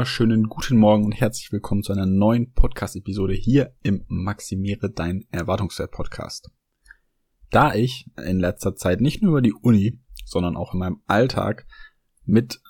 [0.00, 5.90] wunderschönen guten Morgen und herzlich willkommen zu einer neuen Podcast-Episode hier im Maximiere dein Erwartungswert
[5.90, 6.50] Podcast.
[7.50, 11.66] Da ich in letzter Zeit nicht nur über die Uni, sondern auch in meinem Alltag
[12.24, 12.62] mit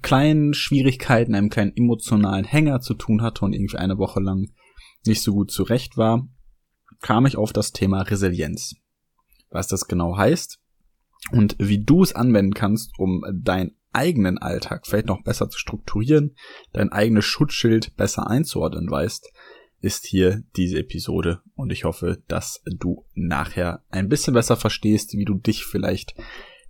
[0.00, 4.52] kleinen Schwierigkeiten, einem kleinen emotionalen Hänger zu tun hatte und irgendwie eine Woche lang
[5.04, 6.28] nicht so gut zurecht war,
[7.00, 8.76] kam ich auf das Thema Resilienz.
[9.50, 10.60] Was das genau heißt
[11.32, 16.36] und wie du es anwenden kannst, um dein eigenen Alltag vielleicht noch besser zu strukturieren,
[16.72, 19.32] dein eigenes Schutzschild besser einzuordnen weißt,
[19.80, 25.24] ist hier diese Episode und ich hoffe, dass du nachher ein bisschen besser verstehst, wie
[25.24, 26.14] du dich vielleicht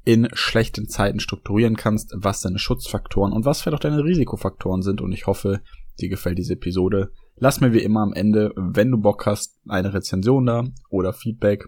[0.05, 5.01] in schlechten Zeiten strukturieren kannst, was deine Schutzfaktoren und was vielleicht auch deine Risikofaktoren sind
[5.01, 5.63] und ich hoffe,
[6.01, 7.11] dir gefällt diese Episode.
[7.37, 11.67] Lass mir wie immer am Ende, wenn du Bock hast, eine Rezension da oder Feedback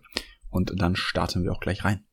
[0.51, 2.05] und dann starten wir auch gleich rein.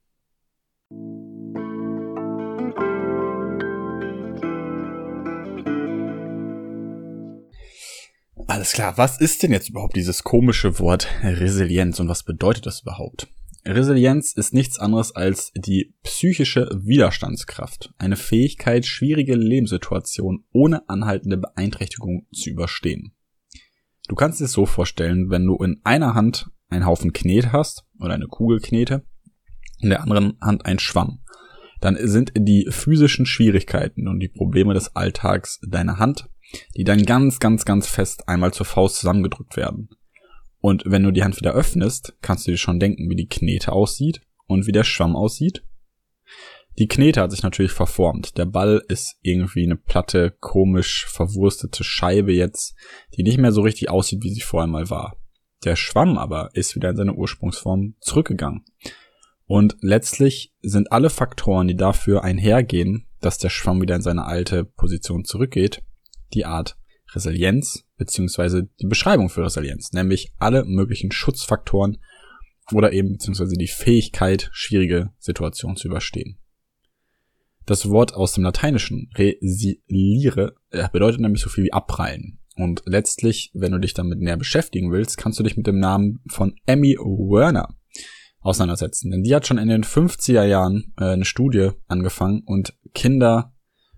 [8.47, 12.81] Alles klar, was ist denn jetzt überhaupt dieses komische Wort Resilienz und was bedeutet das
[12.81, 13.27] überhaupt?
[13.65, 22.27] Resilienz ist nichts anderes als die psychische Widerstandskraft, eine Fähigkeit, schwierige Lebenssituationen ohne anhaltende Beeinträchtigung
[22.31, 23.13] zu überstehen.
[24.07, 28.13] Du kannst es so vorstellen, wenn du in einer Hand einen Haufen Knete hast oder
[28.13, 29.03] eine Kugel Knete,
[29.79, 31.23] in der anderen Hand ein Schwamm,
[31.81, 36.29] dann sind die physischen Schwierigkeiten und die Probleme des Alltags deiner Hand
[36.75, 39.89] die dann ganz, ganz, ganz fest einmal zur Faust zusammengedrückt werden.
[40.59, 43.71] Und wenn du die Hand wieder öffnest, kannst du dir schon denken, wie die Knete
[43.71, 45.63] aussieht und wie der Schwamm aussieht.
[46.77, 48.37] Die Knete hat sich natürlich verformt.
[48.37, 52.75] Der Ball ist irgendwie eine platte, komisch verwurstete Scheibe jetzt,
[53.15, 55.17] die nicht mehr so richtig aussieht, wie sie vorher mal war.
[55.63, 58.65] Der Schwamm aber ist wieder in seine Ursprungsform zurückgegangen.
[59.47, 64.65] Und letztlich sind alle Faktoren, die dafür einhergehen, dass der Schwamm wieder in seine alte
[64.65, 65.81] Position zurückgeht,
[66.33, 66.77] die Art
[67.13, 71.97] Resilienz beziehungsweise die Beschreibung für Resilienz, nämlich alle möglichen Schutzfaktoren
[72.71, 76.37] oder eben beziehungsweise die Fähigkeit, schwierige Situationen zu überstehen.
[77.65, 82.39] Das Wort aus dem Lateinischen resiliere äh, bedeutet nämlich so viel wie abprallen.
[82.55, 86.21] Und letztlich, wenn du dich damit näher beschäftigen willst, kannst du dich mit dem Namen
[86.29, 87.75] von Emmy Werner
[88.39, 89.11] auseinandersetzen.
[89.11, 93.53] Denn die hat schon in den 50er Jahren äh, eine Studie angefangen und Kinder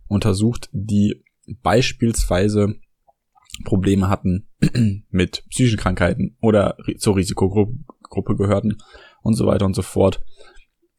[0.07, 1.23] untersucht, die
[1.61, 2.75] beispielsweise
[3.63, 4.47] Probleme hatten
[5.09, 8.77] mit psychischen Krankheiten oder zur Risikogruppe gehörten
[9.21, 10.23] und so weiter und so fort.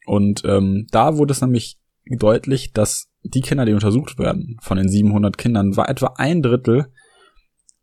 [0.06, 4.88] Und ähm, da wurde es nämlich deutlich, dass die Kinder, die untersucht werden, von den
[4.88, 6.86] 700 Kindern, war etwa ein Drittel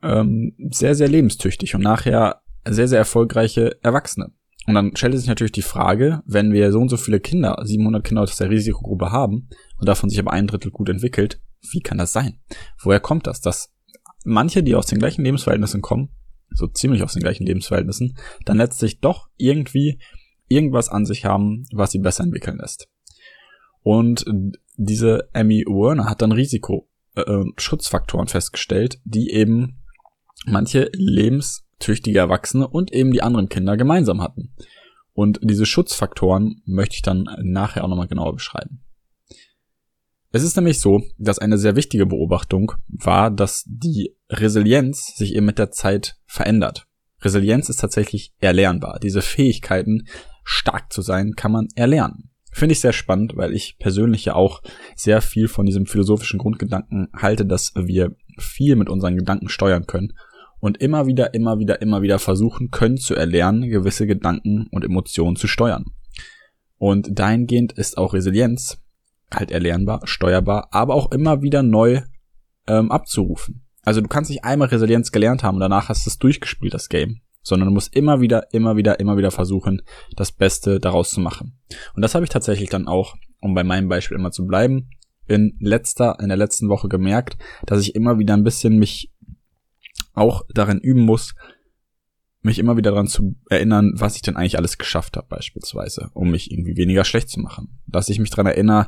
[0.01, 4.31] ähm, sehr, sehr lebenstüchtig und nachher sehr, sehr erfolgreiche Erwachsene.
[4.67, 8.03] Und dann stellt sich natürlich die Frage, wenn wir so und so viele Kinder, 700
[8.03, 11.39] Kinder aus der Risikogruppe haben und davon sich aber ein Drittel gut entwickelt,
[11.71, 12.39] wie kann das sein?
[12.81, 13.73] Woher kommt das, dass
[14.23, 16.09] manche, die aus den gleichen Lebensverhältnissen kommen,
[16.49, 19.99] so ziemlich aus den gleichen Lebensverhältnissen, dann letztlich doch irgendwie
[20.47, 22.89] irgendwas an sich haben, was sie besser entwickeln lässt.
[23.81, 24.25] Und
[24.77, 29.83] diese Emmy Werner hat dann Risikoschutzfaktoren äh, festgestellt, die eben
[30.45, 34.53] manche lebenstüchtige Erwachsene und eben die anderen Kinder gemeinsam hatten.
[35.13, 38.84] Und diese Schutzfaktoren möchte ich dann nachher auch nochmal genauer beschreiben.
[40.35, 45.45] Es ist nämlich so, dass eine sehr wichtige Beobachtung war, dass die Resilienz sich eben
[45.45, 46.87] mit der Zeit verändert.
[47.21, 48.99] Resilienz ist tatsächlich erlernbar.
[49.01, 50.09] Diese Fähigkeiten,
[50.43, 52.31] stark zu sein, kann man erlernen.
[52.51, 54.61] Finde ich sehr spannend, weil ich persönlich ja auch
[54.97, 60.17] sehr viel von diesem philosophischen Grundgedanken halte, dass wir viel mit unseren Gedanken steuern können
[60.59, 65.37] und immer wieder, immer wieder, immer wieder versuchen können zu erlernen, gewisse Gedanken und Emotionen
[65.37, 65.85] zu steuern.
[66.77, 68.81] Und dahingehend ist auch Resilienz
[69.35, 72.01] halt erlernbar, steuerbar, aber auch immer wieder neu
[72.67, 73.65] ähm, abzurufen.
[73.83, 76.89] Also du kannst nicht einmal Resilienz gelernt haben und danach hast du es durchgespielt, das
[76.89, 77.21] Game.
[77.43, 79.83] Sondern du musst immer wieder, immer wieder, immer wieder versuchen,
[80.15, 81.59] das Beste daraus zu machen.
[81.93, 84.89] Und das habe ich tatsächlich dann auch, um bei meinem Beispiel immer zu bleiben,
[85.27, 89.11] in letzter, in der letzten Woche gemerkt, dass ich immer wieder ein bisschen mich
[90.13, 91.35] auch darin üben muss,
[92.41, 96.31] mich immer wieder daran zu erinnern, was ich denn eigentlich alles geschafft habe, beispielsweise, um
[96.31, 97.79] mich irgendwie weniger schlecht zu machen.
[97.87, 98.87] Dass ich mich daran erinnere,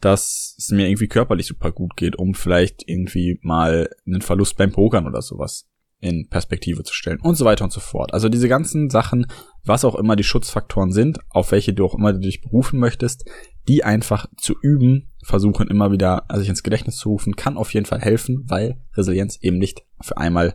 [0.00, 4.72] dass es mir irgendwie körperlich super gut geht, um vielleicht irgendwie mal einen Verlust beim
[4.72, 5.66] Pokern oder sowas
[6.00, 8.12] in Perspektive zu stellen und so weiter und so fort.
[8.12, 9.26] Also diese ganzen Sachen,
[9.64, 13.24] was auch immer die Schutzfaktoren sind, auf welche du auch immer du dich berufen möchtest,
[13.66, 17.86] die einfach zu üben, versuchen immer wieder sich ins Gedächtnis zu rufen, kann auf jeden
[17.86, 20.54] Fall helfen, weil Resilienz eben nicht für einmal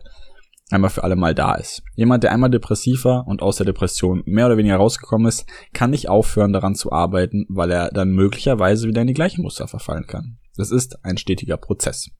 [0.72, 1.82] einmal für alle Mal da ist.
[1.94, 5.90] Jemand, der einmal depressiv war und aus der Depression mehr oder weniger rausgekommen ist, kann
[5.90, 10.06] nicht aufhören daran zu arbeiten, weil er dann möglicherweise wieder in die gleichen Muster verfallen
[10.06, 10.38] kann.
[10.56, 12.10] Das ist ein stetiger Prozess.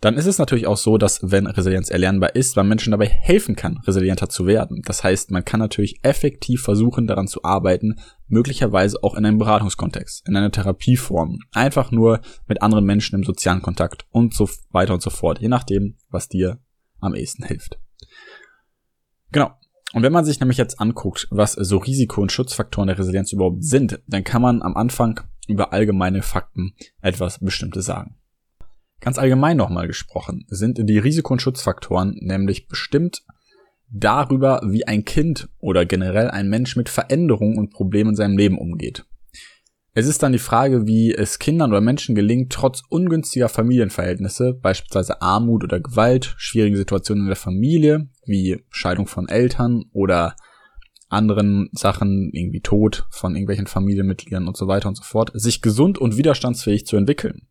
[0.00, 3.56] dann ist es natürlich auch so, dass wenn Resilienz erlernbar ist, man Menschen dabei helfen
[3.56, 4.82] kann, resilienter zu werden.
[4.84, 7.94] Das heißt, man kann natürlich effektiv versuchen, daran zu arbeiten,
[8.26, 13.62] möglicherweise auch in einem Beratungskontext, in einer Therapieform, einfach nur mit anderen Menschen im sozialen
[13.62, 16.58] Kontakt und so weiter und so fort, je nachdem, was dir
[17.04, 17.78] am ehesten hilft.
[19.32, 19.52] Genau.
[19.92, 23.64] Und wenn man sich nämlich jetzt anguckt, was so Risiko- und Schutzfaktoren der Resilienz überhaupt
[23.64, 28.16] sind, dann kann man am Anfang über allgemeine Fakten etwas Bestimmtes sagen.
[29.00, 33.22] Ganz allgemein nochmal gesprochen sind die Risiko- und Schutzfaktoren nämlich bestimmt
[33.90, 38.58] darüber, wie ein Kind oder generell ein Mensch mit Veränderungen und Problemen in seinem Leben
[38.58, 39.04] umgeht.
[39.96, 45.22] Es ist dann die Frage, wie es Kindern oder Menschen gelingt, trotz ungünstiger Familienverhältnisse, beispielsweise
[45.22, 50.34] Armut oder Gewalt, schwierigen Situationen in der Familie, wie Scheidung von Eltern oder
[51.08, 55.96] anderen Sachen, irgendwie Tod von irgendwelchen Familienmitgliedern und so weiter und so fort, sich gesund
[55.98, 57.46] und widerstandsfähig zu entwickeln.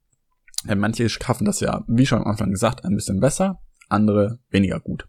[0.67, 4.81] Denn manche schaffen das ja, wie schon am Anfang gesagt, ein bisschen besser, andere weniger
[4.81, 5.07] gut.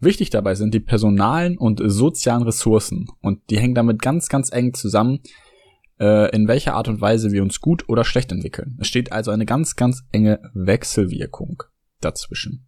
[0.00, 4.74] Wichtig dabei sind die personalen und sozialen Ressourcen und die hängen damit ganz, ganz eng
[4.74, 5.20] zusammen,
[6.02, 8.76] äh, in welcher Art und Weise wir uns gut oder schlecht entwickeln.
[8.80, 11.62] Es steht also eine ganz, ganz enge Wechselwirkung
[12.00, 12.66] dazwischen.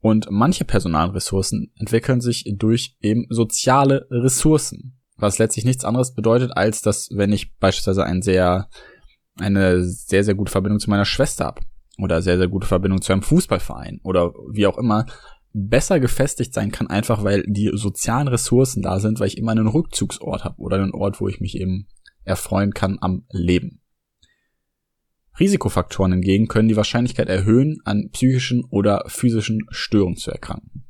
[0.00, 6.56] Und manche personalen Ressourcen entwickeln sich durch eben soziale Ressourcen, was letztlich nichts anderes bedeutet,
[6.56, 8.68] als dass wenn ich beispielsweise ein sehr
[9.36, 11.62] eine sehr, sehr gute Verbindung zu meiner Schwester habe
[11.98, 15.06] oder sehr, sehr gute Verbindung zu einem Fußballverein oder wie auch immer,
[15.52, 19.68] besser gefestigt sein kann, einfach weil die sozialen Ressourcen da sind, weil ich immer einen
[19.68, 21.86] Rückzugsort habe oder einen Ort, wo ich mich eben
[22.24, 23.80] erfreuen kann am Leben.
[25.38, 30.84] Risikofaktoren hingegen können die Wahrscheinlichkeit erhöhen, an psychischen oder physischen Störungen zu erkranken.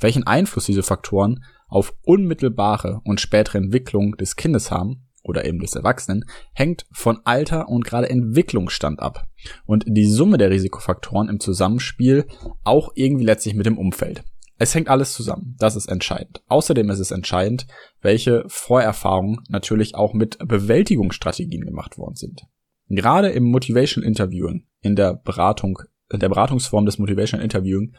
[0.00, 5.74] Welchen Einfluss diese Faktoren auf unmittelbare und spätere Entwicklung des Kindes haben, oder eben des
[5.74, 9.24] Erwachsenen, hängt von Alter und gerade Entwicklungsstand ab.
[9.64, 12.26] Und die Summe der Risikofaktoren im Zusammenspiel
[12.64, 14.24] auch irgendwie letztlich mit dem Umfeld.
[14.62, 15.56] Es hängt alles zusammen.
[15.58, 16.40] Das ist entscheidend.
[16.46, 17.66] Außerdem ist es entscheidend,
[18.00, 22.42] welche Vorerfahrungen natürlich auch mit Bewältigungsstrategien gemacht worden sind.
[22.86, 25.80] Gerade im Motivational Interviewing, in der Beratung,
[26.12, 27.96] in der Beratungsform des Motivational Interviewing,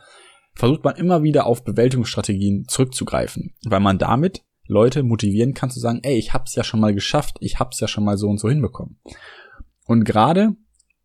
[0.54, 6.00] versucht man immer wieder auf Bewältigungsstrategien zurückzugreifen, weil man damit Leute motivieren kann zu sagen,
[6.04, 8.48] ey, ich hab's ja schon mal geschafft, ich hab's ja schon mal so und so
[8.48, 9.02] hinbekommen.
[9.86, 10.56] Und gerade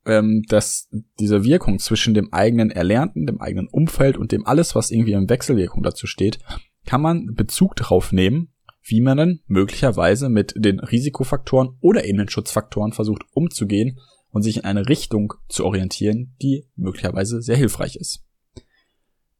[0.08, 0.88] ähm, dass
[1.20, 5.28] diese Wirkung zwischen dem eigenen Erlernten, dem eigenen Umfeld und dem alles, was irgendwie in
[5.28, 6.38] Wechselwirkung dazu steht,
[6.86, 8.52] kann man Bezug darauf nehmen,
[8.82, 14.00] wie man dann möglicherweise mit den Risikofaktoren oder eben den Schutzfaktoren versucht umzugehen
[14.30, 18.24] und sich in eine Richtung zu orientieren, die möglicherweise sehr hilfreich ist.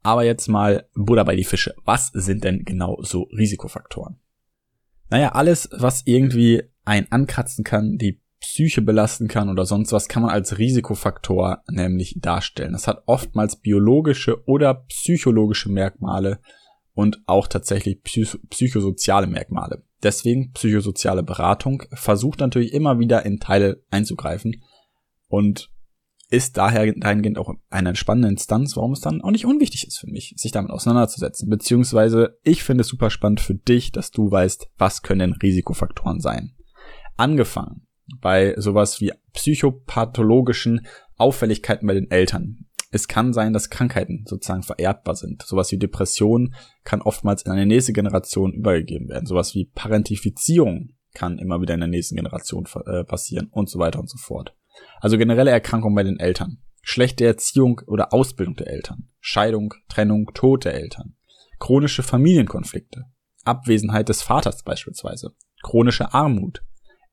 [0.03, 1.73] Aber jetzt mal Buddha bei die Fische.
[1.83, 4.19] Was sind denn genau so Risikofaktoren?
[5.09, 10.23] Naja, alles, was irgendwie ein ankratzen kann, die Psyche belasten kann oder sonst was, kann
[10.23, 12.71] man als Risikofaktor nämlich darstellen.
[12.71, 16.39] Das hat oftmals biologische oder psychologische Merkmale
[16.93, 19.83] und auch tatsächlich psych psychosoziale Merkmale.
[20.01, 24.63] Deswegen psychosoziale Beratung versucht natürlich immer wieder in Teile einzugreifen
[25.27, 25.69] und
[26.29, 30.07] ist daher dahingehend auch eine spannende Instanz, warum es dann auch nicht unwichtig ist für
[30.07, 31.49] mich, sich damit auseinanderzusetzen.
[31.49, 36.55] Beziehungsweise ich finde es super spannend für dich, dass du weißt, was können Risikofaktoren sein.
[37.17, 37.87] Angefangen
[38.21, 40.85] bei sowas wie psychopathologischen
[41.17, 42.65] Auffälligkeiten bei den Eltern.
[42.91, 45.43] Es kann sein, dass Krankheiten sozusagen vererbbar sind.
[45.43, 49.27] Sowas wie Depression kann oftmals in eine nächste Generation übergegeben werden.
[49.27, 53.99] Sowas wie Parentifizierung kann immer wieder in der nächsten Generation äh, passieren und so weiter
[53.99, 54.55] und so fort.
[55.01, 56.59] Also generelle Erkrankungen bei den Eltern.
[56.81, 59.09] Schlechte Erziehung oder Ausbildung der Eltern.
[59.19, 61.15] Scheidung, Trennung, Tod der Eltern.
[61.59, 63.05] Chronische Familienkonflikte.
[63.43, 65.35] Abwesenheit des Vaters beispielsweise.
[65.61, 66.63] Chronische Armut.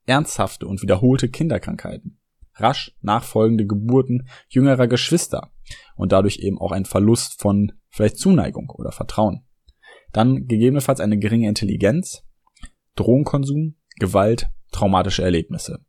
[0.06, 2.18] Ernsthafte und wiederholte Kinderkrankheiten.
[2.54, 5.50] Rasch nachfolgende Geburten jüngerer Geschwister
[5.94, 9.44] und dadurch eben auch ein Verlust von vielleicht Zuneigung oder Vertrauen.
[10.12, 12.24] Dann gegebenenfalls eine geringe Intelligenz,
[12.94, 15.84] Drogenkonsum, Gewalt, traumatische Erlebnisse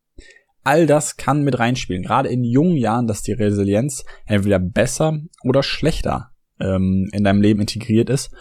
[0.68, 2.04] all das kann mit reinspielen.
[2.04, 7.62] Gerade in jungen Jahren, dass die Resilienz entweder besser oder schlechter ähm, in deinem Leben
[7.62, 8.36] integriert ist.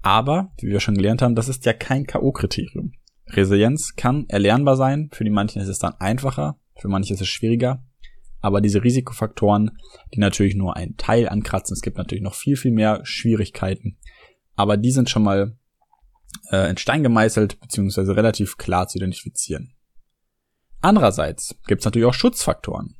[0.00, 2.92] Aber, wie wir schon gelernt haben, das ist ja kein K.O.-Kriterium.
[3.28, 5.10] Resilienz kann erlernbar sein.
[5.12, 7.84] Für die manchen ist es dann einfacher, für manche ist es schwieriger.
[8.40, 9.72] Aber diese Risikofaktoren,
[10.14, 13.98] die natürlich nur einen Teil ankratzen, es gibt natürlich noch viel, viel mehr Schwierigkeiten.
[14.54, 15.56] Aber die sind schon mal
[16.50, 19.74] äh, in Stein gemeißelt, beziehungsweise relativ klar zu identifizieren.
[20.80, 22.96] Andererseits gibt es natürlich auch Schutzfaktoren.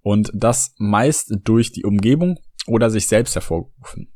[0.00, 4.12] Und das meist durch die Umgebung oder sich selbst hervorgerufen.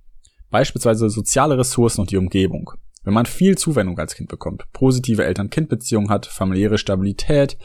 [0.50, 2.72] Beispielsweise soziale Ressourcen und die Umgebung.
[3.06, 7.56] Wenn man viel Zuwendung als Kind bekommt, positive Eltern-Kind-Beziehungen hat, familiäre Stabilität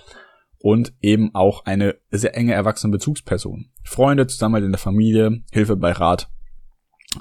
[0.59, 3.71] und eben auch eine sehr enge erwachsene Bezugsperson.
[3.83, 6.29] Freunde, Zusammenhalt in der Familie, Hilfe bei Rat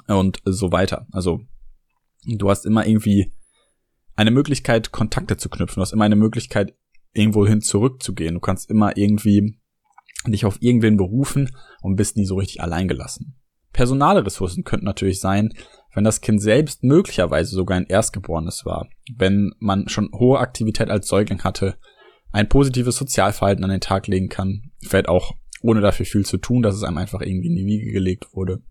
[0.05, 1.07] und so weiter.
[1.11, 1.41] Also
[2.23, 3.33] du hast immer irgendwie
[4.15, 5.77] eine Möglichkeit, Kontakte zu knüpfen.
[5.77, 6.75] Du hast immer eine Möglichkeit,
[7.13, 8.35] irgendwo hin zurückzugehen.
[8.35, 9.57] Du kannst immer irgendwie
[10.27, 11.49] dich auf irgendwen berufen
[11.81, 13.35] und bist nie so richtig alleingelassen.
[13.73, 15.53] Personale Ressourcen könnten natürlich sein,
[15.93, 21.07] wenn das Kind selbst möglicherweise sogar ein Erstgeborenes war, wenn man schon hohe Aktivität als
[21.07, 21.75] Säugling hatte,
[22.31, 26.63] ein positives Sozialverhalten an den Tag legen kann, vielleicht auch ohne dafür viel zu tun,
[26.63, 28.61] dass es einem einfach irgendwie in die Wiege gelegt wurde.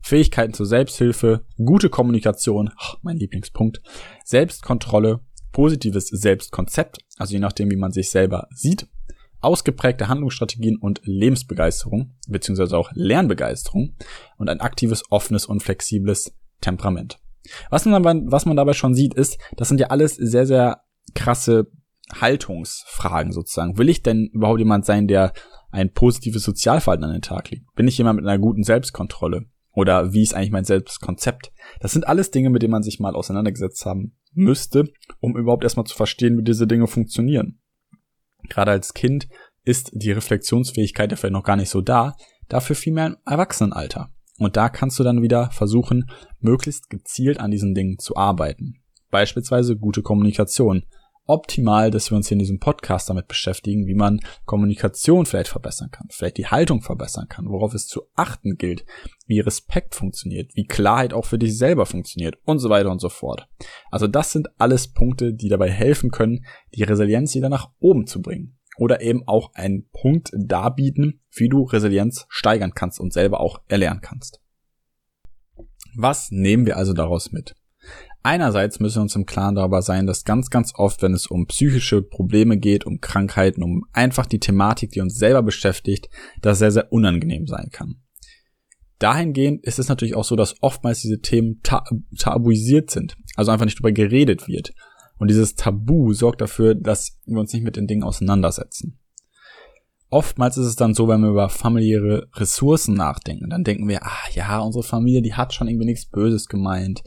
[0.00, 2.70] Fähigkeiten zur Selbsthilfe, gute Kommunikation,
[3.02, 3.80] mein Lieblingspunkt,
[4.24, 5.20] Selbstkontrolle,
[5.52, 8.86] positives Selbstkonzept, also je nachdem, wie man sich selber sieht,
[9.44, 13.96] ausgeprägte Handlungsstrategien und Lebensbegeisterung, beziehungsweise auch Lernbegeisterung
[14.38, 17.18] und ein aktives, offenes und flexibles Temperament.
[17.70, 20.80] Was man, dabei, was man dabei schon sieht, ist, das sind ja alles sehr, sehr
[21.14, 21.66] krasse
[22.12, 23.78] Haltungsfragen sozusagen.
[23.78, 25.32] Will ich denn überhaupt jemand sein, der
[25.70, 27.66] ein positives Sozialverhalten an den Tag legt?
[27.74, 29.46] Bin ich jemand mit einer guten Selbstkontrolle?
[29.72, 31.52] Oder wie ist eigentlich mein Selbstkonzept?
[31.80, 34.84] Das sind alles Dinge, mit denen man sich mal auseinandergesetzt haben müsste,
[35.20, 37.60] um überhaupt erstmal zu verstehen, wie diese Dinge funktionieren.
[38.48, 39.28] Gerade als Kind
[39.64, 42.14] ist die Reflexionsfähigkeit ja noch gar nicht so da,
[42.48, 44.10] dafür vielmehr im Erwachsenenalter.
[44.38, 46.10] Und da kannst du dann wieder versuchen,
[46.40, 48.82] möglichst gezielt an diesen Dingen zu arbeiten.
[49.10, 50.84] Beispielsweise gute Kommunikation
[51.26, 55.90] optimal, dass wir uns hier in diesem Podcast damit beschäftigen, wie man Kommunikation vielleicht verbessern
[55.90, 58.84] kann, vielleicht die Haltung verbessern kann, worauf es zu achten gilt,
[59.26, 63.08] wie Respekt funktioniert, wie Klarheit auch für dich selber funktioniert und so weiter und so
[63.08, 63.48] fort.
[63.90, 68.20] Also das sind alles Punkte, die dabei helfen können, die Resilienz wieder nach oben zu
[68.20, 68.58] bringen.
[68.76, 74.00] Oder eben auch einen Punkt darbieten, wie du Resilienz steigern kannst und selber auch erlernen
[74.00, 74.40] kannst.
[75.96, 77.54] Was nehmen wir also daraus mit?
[78.26, 81.46] Einerseits müssen wir uns im Klaren darüber sein, dass ganz, ganz oft, wenn es um
[81.46, 86.08] psychische Probleme geht, um Krankheiten, um einfach die Thematik, die uns selber beschäftigt,
[86.40, 87.96] das sehr, sehr unangenehm sein kann.
[88.98, 91.84] Dahingehend ist es natürlich auch so, dass oftmals diese Themen ta
[92.16, 94.72] tabuisiert sind, also einfach nicht darüber geredet wird.
[95.18, 98.98] Und dieses Tabu sorgt dafür, dass wir uns nicht mit den Dingen auseinandersetzen.
[100.08, 104.30] Oftmals ist es dann so, wenn wir über familiäre Ressourcen nachdenken, dann denken wir, ah
[104.32, 107.02] ja, unsere Familie, die hat schon irgendwie nichts Böses gemeint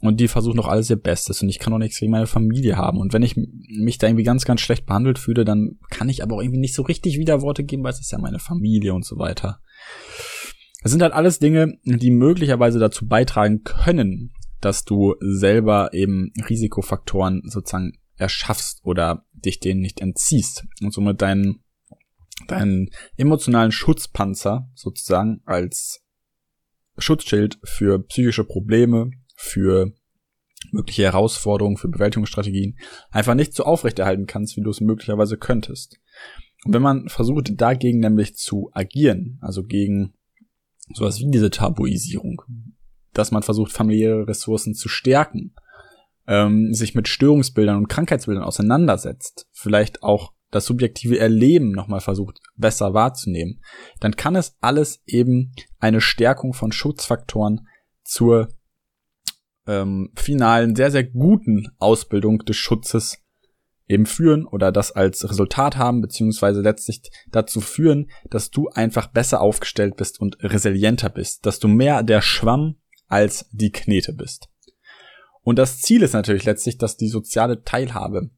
[0.00, 2.76] und die versuchen doch alles ihr Bestes und ich kann doch nichts gegen meine Familie
[2.76, 2.98] haben.
[2.98, 6.36] Und wenn ich mich da irgendwie ganz, ganz schlecht behandelt fühle, dann kann ich aber
[6.36, 9.18] auch irgendwie nicht so richtig Widerworte geben, weil es ist ja meine Familie und so
[9.18, 9.60] weiter.
[10.82, 17.42] Das sind halt alles Dinge, die möglicherweise dazu beitragen können, dass du selber eben Risikofaktoren
[17.44, 21.62] sozusagen erschaffst oder dich denen nicht entziehst und somit deinen,
[22.46, 26.02] deinen emotionalen Schutzpanzer sozusagen als
[26.96, 29.92] Schutzschild für psychische Probleme, für
[30.70, 32.78] mögliche Herausforderungen, für Bewältigungsstrategien
[33.10, 35.98] einfach nicht so aufrechterhalten kannst, wie du es möglicherweise könntest.
[36.64, 40.12] Und wenn man versucht, dagegen nämlich zu agieren, also gegen
[40.92, 42.42] sowas wie diese Tabuisierung,
[43.14, 45.54] dass man versucht, familiäre Ressourcen zu stärken,
[46.26, 52.92] ähm, sich mit Störungsbildern und Krankheitsbildern auseinandersetzt, vielleicht auch das subjektive Erleben nochmal versucht besser
[52.92, 53.62] wahrzunehmen,
[54.00, 57.66] dann kann es alles eben eine Stärkung von Schutzfaktoren
[58.02, 58.48] zur
[59.66, 63.18] ähm, finalen, sehr, sehr guten Ausbildung des Schutzes
[63.90, 69.40] eben führen oder das als Resultat haben, beziehungsweise letztlich dazu führen, dass du einfach besser
[69.40, 72.76] aufgestellt bist und resilienter bist, dass du mehr der Schwamm
[73.08, 74.48] als die Knete bist.
[75.42, 78.30] Und das Ziel ist natürlich letztlich, dass die soziale Teilhabe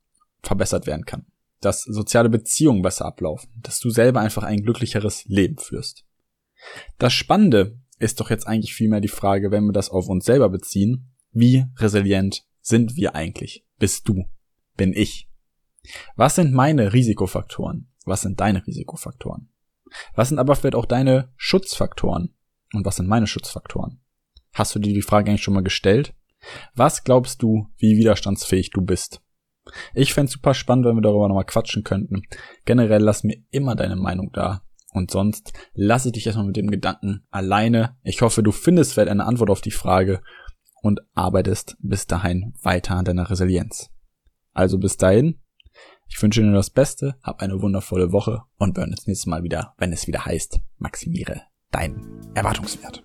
[0.43, 1.27] verbessert werden kann,
[1.61, 6.05] dass soziale Beziehungen besser ablaufen, dass du selber einfach ein glücklicheres Leben führst.
[6.99, 10.49] Das Spannende ist doch jetzt eigentlich vielmehr die Frage, wenn wir das auf uns selber
[10.49, 13.65] beziehen, wie resilient sind wir eigentlich?
[13.79, 14.27] Bist du?
[14.77, 15.29] Bin ich?
[16.17, 17.91] Was sind meine Risikofaktoren?
[18.05, 19.51] Was sind deine Risikofaktoren?
[20.15, 22.35] Was sind aber vielleicht auch deine Schutzfaktoren?
[22.73, 24.01] Und was sind meine Schutzfaktoren?
[24.55, 26.15] Hast du dir die Frage eigentlich schon mal gestellt?
[26.75, 29.23] Was glaubst du, wie widerstandsfähig du bist?
[29.95, 32.23] Ich fände super spannend, wenn wir darüber nochmal quatschen könnten.
[32.65, 34.63] Generell lass mir immer deine Meinung da.
[34.93, 37.97] Und sonst lasse ich dich erstmal mit dem Gedanken alleine.
[38.03, 40.23] Ich hoffe, du findest vielleicht eine Antwort auf die Frage
[40.83, 43.89] und arbeitest bis dahin weiter an deiner Resilienz.
[44.53, 45.41] Also bis dahin,
[46.09, 49.27] ich wünsche dir nur das Beste, hab eine wundervolle Woche und wir hören uns nächstes
[49.27, 53.01] Mal wieder, wenn es wieder heißt, maximiere deinen Erwartungswert.